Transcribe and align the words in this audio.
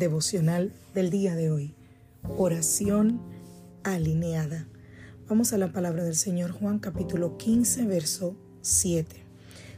Devocional 0.00 0.72
del 0.94 1.10
día 1.10 1.36
de 1.36 1.52
hoy. 1.52 1.74
Oración 2.36 3.20
alineada. 3.84 4.66
Vamos 5.28 5.52
a 5.52 5.58
la 5.58 5.72
palabra 5.72 6.02
del 6.02 6.16
Señor 6.16 6.50
Juan 6.52 6.78
capítulo 6.78 7.36
15, 7.36 7.84
verso 7.84 8.34
7. 8.62 9.14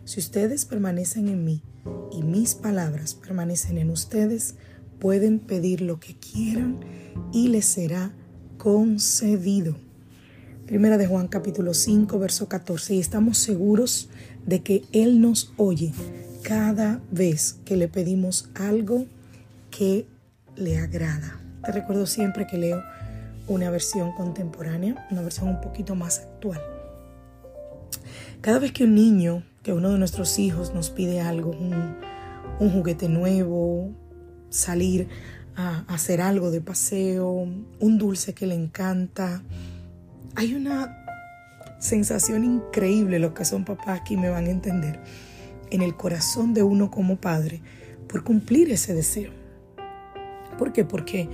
Si 0.04 0.20
ustedes 0.20 0.64
permanecen 0.64 1.28
en 1.28 1.44
mí 1.44 1.62
y 2.12 2.22
mis 2.22 2.54
palabras 2.54 3.14
permanecen 3.14 3.78
en 3.78 3.90
ustedes, 3.90 4.54
pueden 5.00 5.40
pedir 5.40 5.80
lo 5.80 5.98
que 5.98 6.16
quieran 6.16 6.78
y 7.32 7.48
les 7.48 7.66
será 7.66 8.14
concedido. 8.58 9.76
Primera 10.66 10.98
de 10.98 11.08
Juan 11.08 11.26
capítulo 11.26 11.74
5, 11.74 12.18
verso 12.20 12.48
14. 12.48 12.94
Y 12.94 13.00
estamos 13.00 13.38
seguros 13.38 14.08
de 14.46 14.62
que 14.62 14.84
Él 14.92 15.20
nos 15.20 15.52
oye 15.56 15.92
cada 16.42 17.02
vez 17.10 17.56
que 17.64 17.76
le 17.76 17.88
pedimos 17.88 18.50
algo 18.54 19.06
que 19.72 20.11
le 20.56 20.78
agrada. 20.78 21.40
Te 21.64 21.72
recuerdo 21.72 22.06
siempre 22.06 22.46
que 22.46 22.58
leo 22.58 22.82
una 23.48 23.70
versión 23.70 24.12
contemporánea, 24.12 25.06
una 25.10 25.22
versión 25.22 25.48
un 25.48 25.60
poquito 25.60 25.94
más 25.94 26.20
actual. 26.20 26.60
Cada 28.40 28.58
vez 28.58 28.72
que 28.72 28.84
un 28.84 28.94
niño, 28.94 29.44
que 29.62 29.72
uno 29.72 29.90
de 29.90 29.98
nuestros 29.98 30.38
hijos 30.38 30.74
nos 30.74 30.90
pide 30.90 31.20
algo, 31.20 31.50
un, 31.50 32.70
juguete 32.70 33.08
nuevo, 33.08 33.90
salir 34.50 35.08
a 35.56 35.84
hacer 35.88 36.20
algo 36.20 36.50
de 36.50 36.60
paseo, 36.60 37.30
un 37.30 37.98
dulce 37.98 38.34
que 38.34 38.46
le 38.46 38.54
encanta, 38.54 39.42
hay 40.34 40.54
una 40.54 41.04
sensación 41.78 42.44
increíble, 42.44 43.18
los 43.18 43.32
que 43.32 43.44
son 43.44 43.64
papás 43.64 44.00
aquí 44.00 44.16
me 44.16 44.30
van 44.30 44.46
a 44.46 44.50
entender, 44.50 45.00
en 45.70 45.82
el 45.82 45.96
corazón 45.96 46.54
de 46.54 46.62
uno 46.62 46.90
como 46.90 47.16
padre 47.16 47.60
por 48.08 48.24
cumplir 48.24 48.70
ese 48.70 48.94
deseo. 48.94 49.41
¿Por 50.58 50.72
qué? 50.72 50.84
Porque 50.84 51.28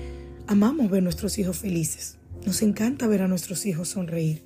amamos 0.47 0.91
ver 0.91 1.03
nuestros 1.03 1.39
hijos 1.39 1.59
felices. 1.59 2.19
Nos 2.47 2.63
encanta 2.63 3.07
ver 3.07 3.23
a 3.23 3.29
nuestros 3.29 3.67
hijos 3.67 3.89
sonreír. 3.89 4.45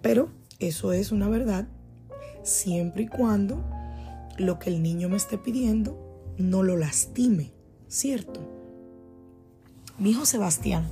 Pero 0.00 0.30
eso 0.58 0.92
es 0.92 1.12
una 1.12 1.28
verdad 1.28 1.66
siempre 2.42 3.04
y 3.04 3.08
cuando 3.08 3.64
lo 4.38 4.58
que 4.58 4.70
el 4.70 4.82
niño 4.82 5.08
me 5.08 5.16
esté 5.16 5.38
pidiendo 5.38 6.34
no 6.38 6.62
lo 6.62 6.76
lastime, 6.76 7.52
¿cierto? 7.88 8.40
Mi 9.98 10.10
hijo 10.10 10.26
Sebastián, 10.26 10.88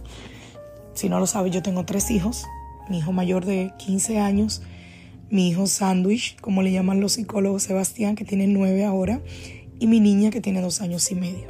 si 0.95 1.09
no 1.09 1.19
lo 1.19 1.27
sabe, 1.27 1.51
yo 1.51 1.63
tengo 1.63 1.85
tres 1.85 2.11
hijos. 2.11 2.45
Mi 2.89 2.99
hijo 2.99 3.13
mayor 3.13 3.45
de 3.45 3.73
15 3.79 4.19
años, 4.19 4.63
mi 5.31 5.49
hijo 5.49 5.67
Sandwich, 5.67 6.39
como 6.41 6.63
le 6.63 6.73
llaman 6.73 7.01
los 7.01 7.13
psicólogos 7.13 7.63
Sebastián, 7.63 8.17
que 8.17 8.25
tiene 8.25 8.47
nueve 8.47 8.85
ahora, 8.85 9.21
y 9.79 9.87
mi 9.87 10.01
niña 10.01 10.31
que 10.31 10.41
tiene 10.41 10.61
dos 10.61 10.81
años 10.81 11.11
y 11.11 11.15
medio. 11.15 11.49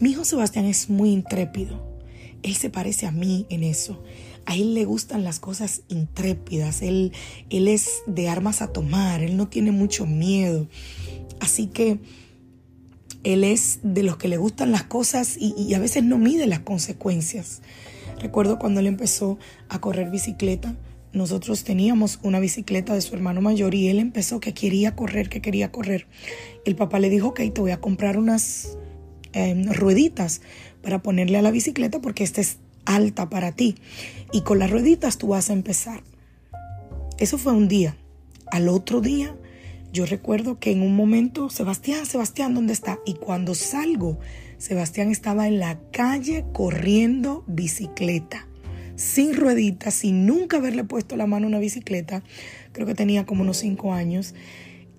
Mi 0.00 0.10
hijo 0.10 0.24
Sebastián 0.24 0.64
es 0.64 0.90
muy 0.90 1.10
intrépido. 1.10 1.94
Él 2.42 2.56
se 2.56 2.68
parece 2.68 3.06
a 3.06 3.12
mí 3.12 3.46
en 3.48 3.62
eso. 3.62 4.02
A 4.46 4.54
él 4.54 4.74
le 4.74 4.84
gustan 4.84 5.24
las 5.24 5.40
cosas 5.40 5.82
intrépidas. 5.88 6.82
Él, 6.82 7.12
él 7.48 7.68
es 7.68 8.02
de 8.06 8.28
armas 8.28 8.60
a 8.60 8.72
tomar. 8.72 9.22
Él 9.22 9.36
no 9.36 9.48
tiene 9.48 9.72
mucho 9.72 10.06
miedo. 10.06 10.68
Así 11.40 11.68
que 11.68 12.00
él 13.24 13.42
es 13.42 13.80
de 13.82 14.02
los 14.02 14.18
que 14.18 14.28
le 14.28 14.36
gustan 14.36 14.70
las 14.70 14.84
cosas 14.84 15.36
y, 15.38 15.72
a 15.74 15.78
veces 15.78 16.04
no 16.04 16.18
mide 16.18 16.46
las 16.46 16.60
consecuencias. 16.60 17.62
Recuerdo 18.20 18.58
cuando 18.58 18.80
él 18.80 18.86
empezó 18.86 19.38
a 19.68 19.80
correr 19.80 20.10
bicicleta. 20.10 20.76
Nosotros 21.12 21.64
teníamos 21.64 22.18
una 22.22 22.40
bicicleta 22.40 22.92
de 22.92 23.00
su 23.00 23.14
hermano 23.14 23.40
mayor 23.40 23.74
y 23.74 23.88
él 23.88 23.98
empezó 23.98 24.40
que 24.40 24.52
quería 24.52 24.94
correr, 24.94 25.28
que 25.28 25.40
quería 25.40 25.72
correr. 25.72 26.06
El 26.64 26.76
papá 26.76 26.98
le 26.98 27.08
dijo, 27.08 27.28
ok, 27.28 27.40
te 27.54 27.60
voy 27.60 27.70
a 27.70 27.80
comprar 27.80 28.18
unas 28.18 28.76
Em, 29.34 29.64
rueditas 29.72 30.42
para 30.80 31.02
ponerle 31.02 31.38
a 31.38 31.42
la 31.42 31.50
bicicleta 31.50 32.00
porque 32.00 32.22
esta 32.22 32.40
es 32.40 32.58
alta 32.84 33.28
para 33.28 33.50
ti. 33.50 33.74
Y 34.32 34.42
con 34.42 34.60
las 34.60 34.70
rueditas 34.70 35.18
tú 35.18 35.28
vas 35.28 35.50
a 35.50 35.54
empezar. 35.54 36.04
Eso 37.18 37.36
fue 37.36 37.52
un 37.52 37.66
día. 37.66 37.96
Al 38.52 38.68
otro 38.68 39.00
día, 39.00 39.34
yo 39.92 40.06
recuerdo 40.06 40.60
que 40.60 40.70
en 40.70 40.82
un 40.82 40.94
momento, 40.94 41.50
Sebastián, 41.50 42.06
Sebastián, 42.06 42.54
¿dónde 42.54 42.72
está? 42.72 43.00
Y 43.04 43.14
cuando 43.14 43.56
salgo, 43.56 44.20
Sebastián 44.58 45.10
estaba 45.10 45.48
en 45.48 45.58
la 45.58 45.80
calle 45.90 46.44
corriendo 46.52 47.42
bicicleta, 47.48 48.46
sin 48.94 49.34
rueditas, 49.34 49.94
sin 49.94 50.26
nunca 50.26 50.58
haberle 50.58 50.84
puesto 50.84 51.16
la 51.16 51.26
mano 51.26 51.46
a 51.46 51.48
una 51.48 51.58
bicicleta. 51.58 52.22
Creo 52.70 52.86
que 52.86 52.94
tenía 52.94 53.26
como 53.26 53.42
unos 53.42 53.56
cinco 53.56 53.92
años. 53.92 54.34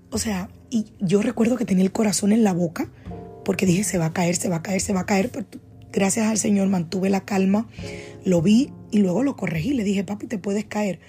O 0.09 0.17
sea, 0.17 0.49
y 0.69 0.87
yo 0.99 1.21
recuerdo 1.21 1.55
que 1.55 1.65
tenía 1.65 1.85
el 1.85 1.91
corazón 1.93 2.33
en 2.33 2.43
la 2.43 2.51
boca 2.51 2.89
porque 3.45 3.65
dije, 3.65 3.83
se 3.83 3.97
va 3.97 4.07
a 4.07 4.13
caer, 4.13 4.35
se 4.35 4.49
va 4.49 4.57
a 4.57 4.63
caer, 4.63 4.81
se 4.81 4.91
va 4.91 5.01
a 5.01 5.05
caer, 5.05 5.29
pero 5.31 5.45
gracias 5.93 6.27
al 6.27 6.37
Señor 6.37 6.67
mantuve 6.67 7.09
la 7.09 7.23
calma, 7.23 7.67
lo 8.25 8.41
vi 8.41 8.71
y 8.91 8.97
luego 8.97 9.23
lo 9.23 9.37
corregí. 9.37 9.73
Le 9.73 9.85
dije, 9.85 10.03
papi, 10.03 10.27
te 10.27 10.37
puedes 10.37 10.65
caer. 10.65 10.99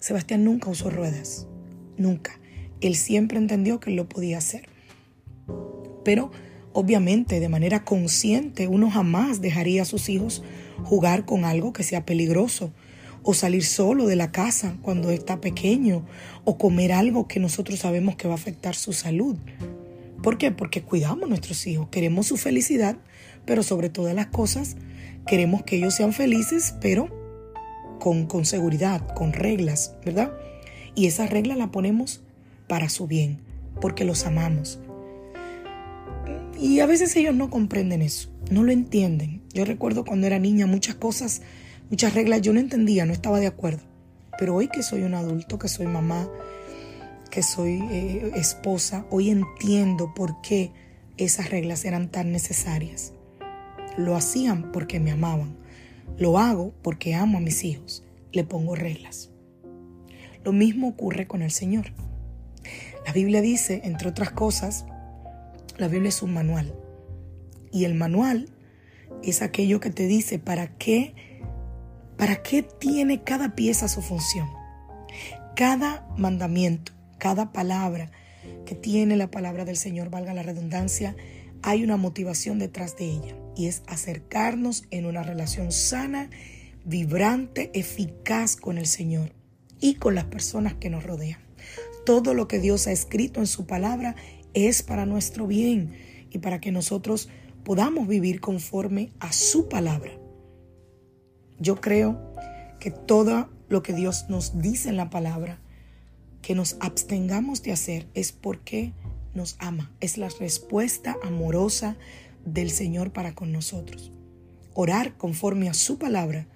Sebastián 0.00 0.42
nunca 0.42 0.70
usó 0.70 0.90
ruedas, 0.90 1.46
nunca. 1.96 2.40
Él 2.80 2.96
siempre 2.96 3.38
entendió 3.38 3.78
que 3.78 3.90
él 3.90 3.96
lo 3.96 4.08
podía 4.08 4.38
hacer. 4.38 4.68
Pero 6.04 6.30
obviamente 6.72 7.40
de 7.40 7.48
manera 7.48 7.84
consciente 7.84 8.68
uno 8.68 8.90
jamás 8.90 9.40
dejaría 9.40 9.82
a 9.82 9.86
sus 9.86 10.08
hijos 10.08 10.42
jugar 10.84 11.24
con 11.24 11.44
algo 11.44 11.72
que 11.72 11.82
sea 11.82 12.04
peligroso 12.04 12.72
o 13.22 13.34
salir 13.34 13.64
solo 13.64 14.06
de 14.06 14.14
la 14.14 14.30
casa 14.30 14.76
cuando 14.82 15.10
está 15.10 15.40
pequeño 15.40 16.06
o 16.44 16.58
comer 16.58 16.92
algo 16.92 17.26
que 17.26 17.40
nosotros 17.40 17.80
sabemos 17.80 18.16
que 18.16 18.28
va 18.28 18.34
a 18.34 18.36
afectar 18.36 18.74
su 18.76 18.92
salud. 18.92 19.36
¿Por 20.26 20.38
qué? 20.38 20.50
Porque 20.50 20.82
cuidamos 20.82 21.22
a 21.22 21.28
nuestros 21.28 21.64
hijos, 21.68 21.86
queremos 21.88 22.26
su 22.26 22.36
felicidad, 22.36 22.96
pero 23.44 23.62
sobre 23.62 23.90
todas 23.90 24.12
las 24.12 24.26
cosas 24.26 24.74
queremos 25.24 25.62
que 25.62 25.76
ellos 25.76 25.94
sean 25.94 26.12
felices, 26.12 26.74
pero 26.80 27.08
con, 28.00 28.26
con 28.26 28.44
seguridad, 28.44 29.06
con 29.14 29.32
reglas, 29.32 29.94
¿verdad? 30.04 30.32
Y 30.96 31.06
esas 31.06 31.30
reglas 31.30 31.58
las 31.58 31.68
ponemos 31.68 32.24
para 32.66 32.88
su 32.88 33.06
bien, 33.06 33.38
porque 33.80 34.04
los 34.04 34.26
amamos. 34.26 34.80
Y 36.60 36.80
a 36.80 36.86
veces 36.86 37.14
ellos 37.14 37.36
no 37.36 37.48
comprenden 37.48 38.02
eso, 38.02 38.28
no 38.50 38.64
lo 38.64 38.72
entienden. 38.72 39.42
Yo 39.54 39.64
recuerdo 39.64 40.04
cuando 40.04 40.26
era 40.26 40.40
niña 40.40 40.66
muchas 40.66 40.96
cosas, 40.96 41.42
muchas 41.88 42.14
reglas 42.14 42.42
yo 42.42 42.52
no 42.52 42.58
entendía, 42.58 43.06
no 43.06 43.12
estaba 43.12 43.38
de 43.38 43.46
acuerdo. 43.46 43.84
Pero 44.40 44.56
hoy 44.56 44.66
que 44.66 44.82
soy 44.82 45.02
un 45.02 45.14
adulto, 45.14 45.60
que 45.60 45.68
soy 45.68 45.86
mamá, 45.86 46.28
soy 47.42 47.82
eh, 47.90 48.32
esposa, 48.34 49.06
hoy 49.10 49.30
entiendo 49.30 50.12
por 50.14 50.40
qué 50.40 50.72
esas 51.16 51.50
reglas 51.50 51.84
eran 51.84 52.10
tan 52.10 52.32
necesarias. 52.32 53.12
Lo 53.96 54.16
hacían 54.16 54.72
porque 54.72 55.00
me 55.00 55.10
amaban. 55.10 55.56
Lo 56.18 56.38
hago 56.38 56.74
porque 56.82 57.14
amo 57.14 57.38
a 57.38 57.40
mis 57.40 57.64
hijos. 57.64 58.04
Le 58.32 58.44
pongo 58.44 58.74
reglas. 58.74 59.30
Lo 60.44 60.52
mismo 60.52 60.88
ocurre 60.88 61.26
con 61.26 61.42
el 61.42 61.50
Señor. 61.50 61.92
La 63.06 63.12
Biblia 63.12 63.40
dice, 63.40 63.80
entre 63.84 64.08
otras 64.08 64.30
cosas, 64.30 64.84
la 65.78 65.88
Biblia 65.88 66.08
es 66.08 66.22
un 66.22 66.32
manual. 66.32 66.74
Y 67.72 67.84
el 67.84 67.94
manual 67.94 68.50
es 69.22 69.42
aquello 69.42 69.80
que 69.80 69.90
te 69.90 70.06
dice 70.06 70.38
para 70.38 70.76
qué, 70.76 71.14
para 72.16 72.42
qué 72.42 72.62
tiene 72.62 73.22
cada 73.22 73.54
pieza 73.54 73.88
su 73.88 74.02
función. 74.02 74.48
Cada 75.54 76.06
mandamiento, 76.16 76.92
cada 77.18 77.52
palabra 77.52 78.10
que 78.64 78.74
tiene 78.74 79.16
la 79.16 79.30
palabra 79.30 79.64
del 79.64 79.76
Señor, 79.76 80.10
valga 80.10 80.34
la 80.34 80.42
redundancia, 80.42 81.16
hay 81.62 81.82
una 81.82 81.96
motivación 81.96 82.58
detrás 82.58 82.96
de 82.96 83.06
ella 83.06 83.36
y 83.56 83.66
es 83.66 83.82
acercarnos 83.86 84.84
en 84.90 85.06
una 85.06 85.22
relación 85.22 85.72
sana, 85.72 86.30
vibrante, 86.84 87.70
eficaz 87.74 88.56
con 88.56 88.78
el 88.78 88.86
Señor 88.86 89.32
y 89.80 89.94
con 89.94 90.14
las 90.14 90.24
personas 90.24 90.74
que 90.74 90.90
nos 90.90 91.04
rodean. 91.04 91.40
Todo 92.04 92.34
lo 92.34 92.46
que 92.46 92.60
Dios 92.60 92.86
ha 92.86 92.92
escrito 92.92 93.40
en 93.40 93.46
su 93.46 93.66
palabra 93.66 94.14
es 94.54 94.82
para 94.82 95.06
nuestro 95.06 95.46
bien 95.46 95.92
y 96.30 96.38
para 96.38 96.60
que 96.60 96.70
nosotros 96.70 97.28
podamos 97.64 98.06
vivir 98.06 98.40
conforme 98.40 99.12
a 99.18 99.32
su 99.32 99.68
palabra. 99.68 100.12
Yo 101.58 101.80
creo 101.80 102.32
que 102.78 102.90
todo 102.90 103.50
lo 103.68 103.82
que 103.82 103.92
Dios 103.92 104.26
nos 104.28 104.60
dice 104.60 104.88
en 104.88 104.96
la 104.96 105.10
palabra, 105.10 105.60
que 106.46 106.54
nos 106.54 106.76
abstengamos 106.78 107.64
de 107.64 107.72
hacer, 107.72 108.06
es 108.14 108.30
porque 108.30 108.92
nos 109.34 109.56
ama. 109.58 109.90
Es 110.00 110.16
la 110.16 110.28
respuesta 110.28 111.16
amorosa 111.24 111.96
del 112.44 112.70
Señor 112.70 113.12
para 113.12 113.34
con 113.34 113.50
nosotros. 113.50 114.12
Orar 114.72 115.16
conforme 115.16 115.68
a 115.68 115.74
su 115.74 115.98
palabra. 115.98 116.46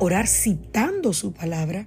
Orar 0.00 0.26
citando 0.26 1.12
su 1.12 1.32
palabra. 1.32 1.86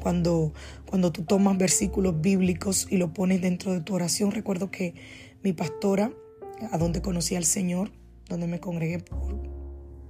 Cuando, 0.00 0.54
cuando 0.86 1.12
tú 1.12 1.24
tomas 1.24 1.58
versículos 1.58 2.18
bíblicos 2.18 2.86
y 2.88 2.96
lo 2.96 3.12
pones 3.12 3.42
dentro 3.42 3.74
de 3.74 3.82
tu 3.82 3.94
oración, 3.94 4.30
recuerdo 4.30 4.70
que 4.70 4.94
mi 5.42 5.52
pastora, 5.52 6.12
a 6.72 6.78
donde 6.78 7.02
conocí 7.02 7.36
al 7.36 7.44
Señor, 7.44 7.92
donde 8.30 8.46
me 8.46 8.58
congregué 8.58 9.00
por 9.00 9.38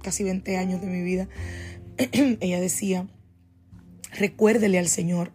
casi 0.01 0.23
20 0.23 0.55
años 0.55 0.79
de 0.79 0.87
mi 0.87 1.01
vida, 1.01 1.27
ella 1.97 2.61
decía, 2.61 3.09
recuérdele 4.17 4.79
al 4.79 4.87
Señor 4.87 5.31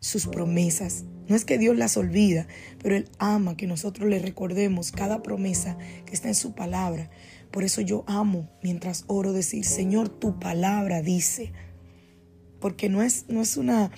sus 0.00 0.26
promesas. 0.26 1.04
No 1.28 1.36
es 1.36 1.44
que 1.46 1.56
Dios 1.56 1.76
las 1.76 1.96
olvida, 1.96 2.46
pero 2.82 2.96
Él 2.96 3.08
ama 3.18 3.56
que 3.56 3.66
nosotros 3.66 4.08
le 4.10 4.18
recordemos 4.18 4.92
cada 4.92 5.22
promesa 5.22 5.78
que 6.04 6.12
está 6.12 6.28
en 6.28 6.34
su 6.34 6.54
palabra. 6.54 7.10
Por 7.50 7.64
eso 7.64 7.80
yo 7.80 8.04
amo 8.06 8.50
mientras 8.62 9.04
oro 9.06 9.32
decir, 9.32 9.64
Señor, 9.64 10.08
tu 10.08 10.38
palabra 10.38 11.00
dice. 11.00 11.52
Porque 12.60 12.88
no 12.88 13.02
es, 13.02 13.26
no 13.28 13.40
es 13.40 13.56
una 13.56 13.90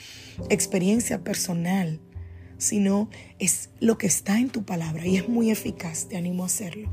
experiencia 0.51 1.25
personal, 1.25 2.01
sino 2.59 3.09
es 3.39 3.71
lo 3.81 3.99
que 3.99 4.07
está 4.07 4.39
en 4.39 4.51
tu 4.51 4.65
palabra 4.65 5.07
y 5.07 5.17
es 5.17 5.29
muy 5.29 5.51
eficaz. 5.51 6.07
Te 6.09 6.17
animo 6.17 6.45
a 6.45 6.47
hacerlo. 6.47 6.93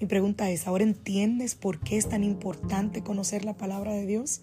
Mi 0.00 0.06
pregunta 0.06 0.50
es, 0.50 0.66
¿ahora 0.66 0.84
entiendes 0.84 1.54
por 1.54 1.80
qué 1.80 1.96
es 1.96 2.08
tan 2.08 2.24
importante 2.24 3.02
conocer 3.02 3.44
la 3.44 3.56
palabra 3.56 3.92
de 3.92 4.06
Dios? 4.06 4.42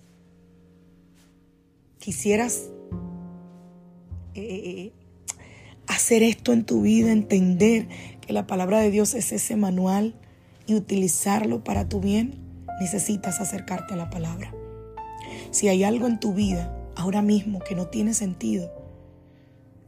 ¿Quisieras 2.00 2.70
eh, 4.34 4.94
hacer 5.86 6.24
esto 6.24 6.54
en 6.54 6.66
tu 6.66 6.82
vida, 6.82 7.12
entender 7.12 7.88
que 8.22 8.32
la 8.32 8.48
palabra 8.48 8.80
de 8.80 8.90
Dios 8.90 9.14
es 9.14 9.34
ese 9.34 9.58
manual 9.58 10.16
y 10.66 10.76
utilizarlo 10.76 11.64
para 11.64 11.90
tu 11.90 12.00
bien? 12.00 12.40
Necesitas 12.80 13.42
acercarte 13.42 13.94
a 13.94 13.98
la 13.98 14.10
palabra. 14.10 14.54
Si 15.52 15.68
hay 15.68 15.84
algo 15.84 16.08
en 16.08 16.22
tu 16.22 16.34
vida 16.34 16.74
ahora 16.96 17.22
mismo 17.22 17.60
que 17.60 17.76
no 17.76 17.88
tiene 17.88 18.14
sentido, 18.14 18.72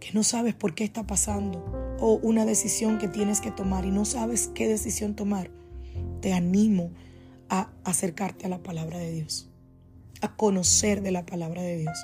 que 0.01 0.11
no 0.13 0.23
sabes 0.23 0.53
por 0.53 0.75
qué 0.75 0.83
está 0.83 1.07
pasando, 1.07 1.63
o 1.99 2.19
una 2.23 2.45
decisión 2.45 2.97
que 2.97 3.07
tienes 3.07 3.39
que 3.39 3.51
tomar 3.51 3.85
y 3.85 3.91
no 3.91 4.03
sabes 4.03 4.47
qué 4.53 4.67
decisión 4.67 5.15
tomar, 5.15 5.51
te 6.19 6.33
animo 6.33 6.91
a 7.47 7.71
acercarte 7.83 8.47
a 8.47 8.49
la 8.49 8.63
palabra 8.63 8.97
de 8.97 9.11
Dios, 9.11 9.50
a 10.21 10.35
conocer 10.35 11.01
de 11.01 11.11
la 11.11 11.25
palabra 11.25 11.61
de 11.61 11.77
Dios, 11.77 11.97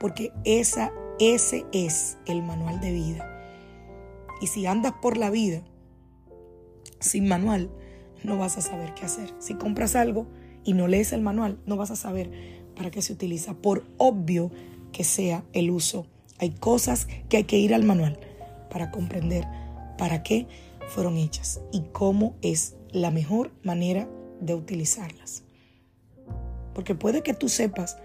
porque 0.00 0.32
esa, 0.44 0.92
ese 1.18 1.64
es 1.72 2.18
el 2.26 2.42
manual 2.42 2.80
de 2.80 2.92
vida. 2.92 3.30
Y 4.40 4.48
si 4.48 4.66
andas 4.66 4.94
por 5.00 5.16
la 5.16 5.30
vida 5.30 5.62
sin 7.00 7.28
manual, 7.28 7.70
no 8.22 8.38
vas 8.38 8.58
a 8.58 8.62
saber 8.62 8.94
qué 8.94 9.04
hacer. 9.04 9.32
Si 9.38 9.54
compras 9.54 9.96
algo 9.96 10.26
y 10.64 10.72
no 10.72 10.88
lees 10.88 11.12
el 11.12 11.20
manual, 11.20 11.58
no 11.66 11.76
vas 11.76 11.90
a 11.90 11.96
saber 11.96 12.30
para 12.74 12.90
qué 12.90 13.02
se 13.02 13.12
utiliza, 13.12 13.54
por 13.54 13.84
obvio 13.98 14.50
que 14.92 15.04
sea 15.04 15.44
el 15.52 15.70
uso. 15.70 16.06
Hay 16.38 16.50
cosas 16.50 17.06
que 17.28 17.36
hay 17.38 17.44
que 17.44 17.58
ir 17.58 17.74
al 17.74 17.84
manual 17.84 18.18
para 18.70 18.90
comprender 18.90 19.46
para 19.96 20.22
qué 20.22 20.48
fueron 20.88 21.16
hechas 21.16 21.60
y 21.72 21.82
cómo 21.92 22.34
es 22.42 22.76
la 22.90 23.10
mejor 23.10 23.52
manera 23.62 24.08
de 24.40 24.54
utilizarlas. 24.54 25.43
Porque 26.74 26.94
puede 26.94 27.22
que 27.22 27.34
tú 27.34 27.48
sepas 27.48 27.96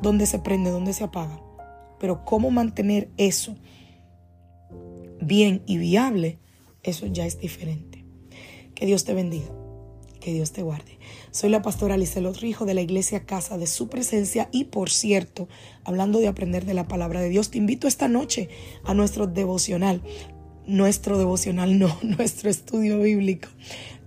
dónde 0.00 0.26
se 0.26 0.38
prende, 0.38 0.70
dónde 0.70 0.92
se 0.92 1.04
apaga, 1.04 1.40
pero 1.98 2.24
cómo 2.24 2.50
mantener 2.50 3.10
eso 3.16 3.56
bien 5.20 5.62
y 5.66 5.78
viable, 5.78 6.38
eso 6.82 7.06
ya 7.06 7.26
es 7.26 7.38
diferente. 7.38 8.04
Que 8.74 8.86
Dios 8.86 9.04
te 9.04 9.14
bendiga, 9.14 9.48
que 10.20 10.32
Dios 10.32 10.52
te 10.52 10.62
guarde. 10.62 10.98
Soy 11.30 11.50
la 11.50 11.62
pastora 11.62 11.96
Lizelot 11.96 12.36
Rijo 12.38 12.64
de 12.64 12.74
la 12.74 12.82
iglesia 12.82 13.24
Casa 13.24 13.58
de 13.58 13.66
Su 13.66 13.88
Presencia 13.88 14.48
y 14.52 14.64
por 14.64 14.90
cierto, 14.90 15.48
hablando 15.84 16.18
de 16.18 16.28
aprender 16.28 16.64
de 16.64 16.74
la 16.74 16.88
palabra 16.88 17.20
de 17.20 17.28
Dios, 17.28 17.50
te 17.50 17.58
invito 17.58 17.88
esta 17.88 18.08
noche 18.08 18.48
a 18.84 18.94
nuestro 18.94 19.26
devocional. 19.26 20.02
Nuestro 20.66 21.18
devocional, 21.18 21.78
no, 21.78 21.98
nuestro 22.02 22.50
estudio 22.50 23.00
bíblico 23.00 23.48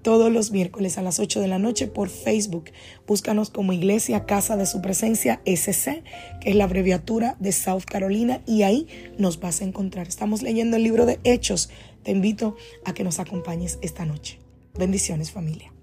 todos 0.07 0.31
los 0.31 0.51
miércoles 0.51 0.97
a 0.97 1.01
las 1.01 1.19
8 1.19 1.41
de 1.41 1.49
la 1.49 1.59
noche 1.59 1.87
por 1.87 2.07
Facebook. 2.07 2.71
Búscanos 3.05 3.49
como 3.49 3.73
Iglesia 3.73 4.25
Casa 4.25 4.55
de 4.55 4.65
Su 4.65 4.81
Presencia 4.81 5.41
SC, 5.43 6.01
que 6.39 6.51
es 6.51 6.55
la 6.55 6.63
abreviatura 6.63 7.35
de 7.41 7.51
South 7.51 7.83
Carolina, 7.85 8.41
y 8.47 8.63
ahí 8.63 8.87
nos 9.17 9.41
vas 9.41 9.59
a 9.59 9.65
encontrar. 9.65 10.07
Estamos 10.07 10.43
leyendo 10.43 10.77
el 10.77 10.83
libro 10.83 11.05
de 11.05 11.19
Hechos. 11.25 11.69
Te 12.03 12.11
invito 12.11 12.55
a 12.85 12.93
que 12.93 13.03
nos 13.03 13.19
acompañes 13.19 13.79
esta 13.81 14.05
noche. 14.05 14.39
Bendiciones 14.75 15.31
familia. 15.31 15.76